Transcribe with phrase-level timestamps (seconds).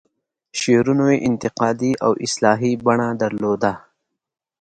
[0.59, 3.71] شعرونو یې انتقادي او اصلاحي بڼه درلوده.